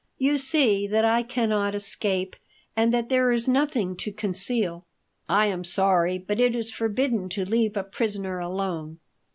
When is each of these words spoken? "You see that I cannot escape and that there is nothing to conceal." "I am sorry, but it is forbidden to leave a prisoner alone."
"You 0.17 0.39
see 0.39 0.87
that 0.87 1.05
I 1.05 1.21
cannot 1.21 1.75
escape 1.75 2.35
and 2.75 2.91
that 2.91 3.09
there 3.09 3.31
is 3.31 3.47
nothing 3.47 3.95
to 3.97 4.11
conceal." 4.11 4.83
"I 5.29 5.45
am 5.45 5.63
sorry, 5.63 6.17
but 6.17 6.39
it 6.39 6.55
is 6.55 6.73
forbidden 6.73 7.29
to 7.29 7.45
leave 7.45 7.77
a 7.77 7.83
prisoner 7.83 8.39
alone." 8.39 8.97